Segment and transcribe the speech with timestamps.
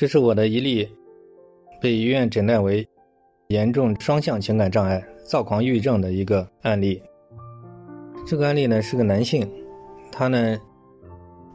[0.00, 0.88] 这是我的一例
[1.80, 2.88] 被医院诊断为
[3.48, 7.02] 严重双向情感障碍躁狂抑郁症的一个案例。
[8.24, 9.50] 这个案例呢是个男性，
[10.12, 10.56] 他呢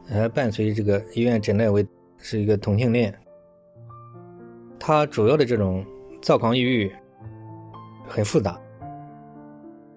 [0.06, 1.86] 还伴随这个医院诊断为
[2.18, 3.18] 是一个同性恋。
[4.78, 5.82] 他主要的这种
[6.20, 6.92] 躁狂抑郁
[8.06, 8.60] 很复杂，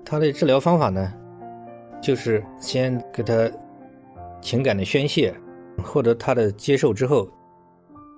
[0.05, 1.13] 他的治疗方法呢
[2.01, 3.51] 就是先给他
[4.39, 5.35] 情感的宣泄，
[5.83, 7.29] 获得他的接受之后。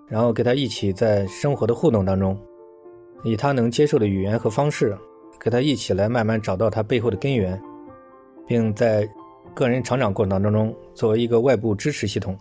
[0.10, 2.36] 然后跟他一起在生活的互动当中，
[3.24, 4.98] 以他能接受的语言和方式，
[5.38, 7.62] 跟他一起来慢慢找到他背后的根源，
[8.48, 9.08] 并在
[9.54, 12.36] 个人成长过程当中作为一个外部支持系统，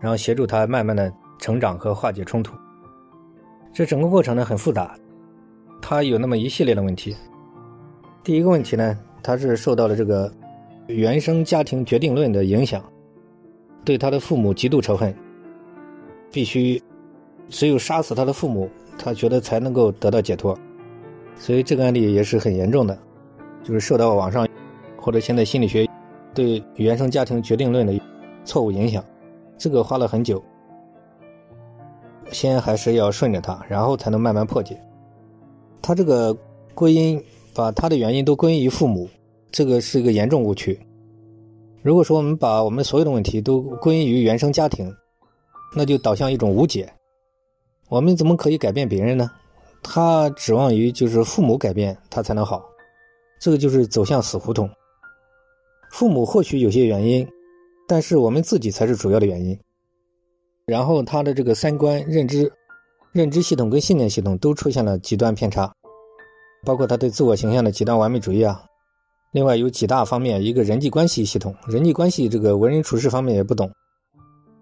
[0.00, 2.54] 然后协助他慢慢的成长和化解冲突。
[3.74, 4.98] 这整个过程呢很复杂，
[5.82, 7.14] 他有那么一系列的问题。
[8.24, 10.32] 第一个问题呢，他是受到了这个
[10.86, 12.82] 原生家庭决定论的影响，
[13.84, 15.14] 对他的父母极度仇恨。
[16.30, 16.82] 必须
[17.48, 20.56] 只有杀死他的父母，他觉得才能够得到解脱，
[21.38, 22.98] 所以这个案例也是很严重的，
[23.62, 24.46] 就是受到网上
[24.96, 25.86] 或者现在心理学
[26.34, 27.98] 对原生家庭决定论的
[28.44, 29.04] 错误影响，
[29.56, 30.42] 这个花了很久，
[32.30, 34.80] 先还是要顺着他，然后才能慢慢破解。
[35.80, 36.36] 他这个
[36.74, 37.22] 归因
[37.54, 39.08] 把他的原因都归因于父母，
[39.52, 40.78] 这个是一个严重误区。
[41.82, 44.92] 如果说我们把我们所有的问题都归因于原生家庭，
[45.76, 46.90] 那就导向一种无解。
[47.88, 49.30] 我们怎么可以改变别人呢？
[49.82, 52.64] 他指望于就是父母改变他才能好，
[53.38, 54.68] 这个就是走向死胡同。
[55.92, 57.28] 父母或许有些原因，
[57.86, 59.56] 但是我们自己才是主要的原因。
[60.64, 62.50] 然后他的这个三观、认知、
[63.12, 65.72] 认知系统跟信念系统都出现了极端偏差，
[66.64, 68.64] 包括他对自我形象的极端完美主义啊。
[69.30, 73.70] 另外有几大方面，一个人际关系系统，人际关系这个为人处事方面也不懂。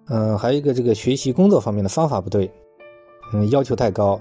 [0.09, 2.51] 嗯，还有一个这个学习工作方面的方法不对，
[3.33, 4.21] 嗯，要求太高，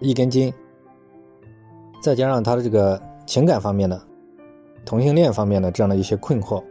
[0.00, 0.52] 一根筋。
[2.02, 3.98] 再加上他的这个情感方面的、
[4.84, 6.62] 同性恋方面的这样的一些困惑，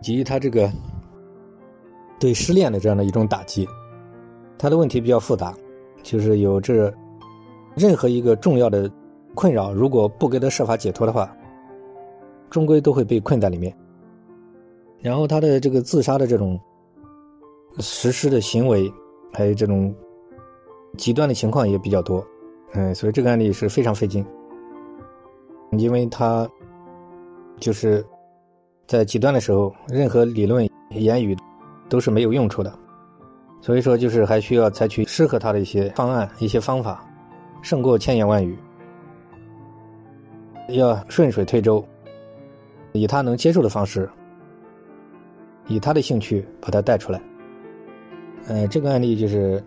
[0.00, 0.70] 以及他这个
[2.20, 3.66] 对失恋的这样的一种打击，
[4.58, 5.54] 他的问题比较复杂，
[6.02, 6.92] 就是有这
[7.74, 8.90] 任何一个重要的
[9.34, 11.34] 困扰，如果不给他设法解脱的话，
[12.50, 13.74] 终归都会被困在里面。
[14.98, 16.60] 然后他的这个自杀的这种。
[17.78, 18.92] 实施的行为，
[19.32, 19.94] 还有这种
[20.96, 22.24] 极端的情况也比较多，
[22.72, 24.24] 嗯，所以这个案例是非常费劲，
[25.78, 26.48] 因为他
[27.58, 28.04] 就是
[28.86, 31.36] 在极端的时候，任何理论言语
[31.88, 32.78] 都是没有用处的，
[33.60, 37.02] 所以说就是还需要采取适合他的一些方案、一些方法，
[37.62, 38.56] 胜过千言万语，
[40.68, 41.82] 要顺水推舟，
[42.92, 44.08] 以他能接受的方式，
[45.68, 47.18] 以他的兴趣把他带出来。
[48.48, 49.62] 呃，这个案例就是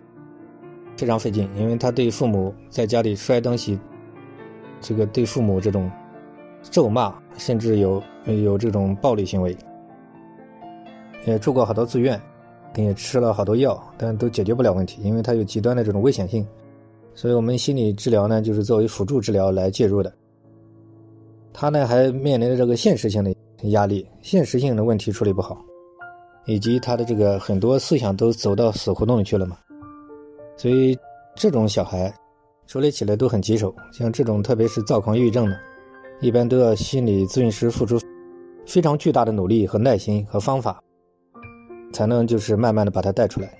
[0.96, 3.78] 非常费劲，因为他对父母在家里摔东西，
[4.80, 5.90] 这个对父母这种
[6.62, 9.56] 咒骂，甚至有有这种暴力行为，
[11.26, 12.20] 也住过好多住院，
[12.74, 16.46] 也吃了好多药，但都解决不了问题，因为他有极端的这种危险性。
[17.14, 20.12] 所以我们心理治疗呢，就是作为辅助治疗来介入的。
[21.50, 23.34] 他呢还面临着这个现实性的
[23.70, 25.64] 压力，现实性的问题处理不好。
[26.46, 29.58] 以及他的这个很多思想都走到死胡同里去了嘛，
[30.56, 30.96] 所以
[31.34, 32.12] 这种小孩
[32.66, 33.74] 处理起来都很棘手。
[33.92, 35.58] 像这种特别是躁狂抑郁症的，
[36.20, 37.98] 一般都要心理咨询师付出
[38.64, 40.80] 非常巨大的努力和耐心和方法，
[41.92, 43.52] 才能就是慢慢的把他带出来。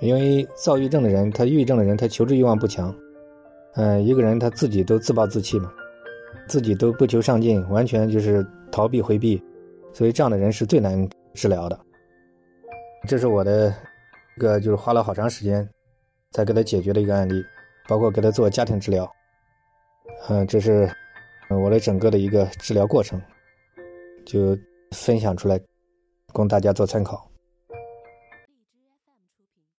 [0.00, 2.94] 因为躁郁症的人，他抑郁症的人，他求知欲望不强，
[3.74, 5.72] 嗯，一个人他自己都自暴自弃嘛，
[6.46, 9.42] 自己都不求上进，完全就是逃避回避，
[9.92, 11.78] 所以这样的人是最难治疗的。
[13.06, 13.74] 这是我的
[14.36, 15.68] 一个，就是花了好长时间
[16.30, 17.44] 才给他解决的一个案例，
[17.86, 19.10] 包括给他做家庭治疗。
[20.28, 20.90] 嗯，这是
[21.50, 23.20] 我的整个的一个治疗过程，
[24.24, 24.56] 就
[24.92, 25.60] 分享出来，
[26.32, 27.30] 供大家做参考。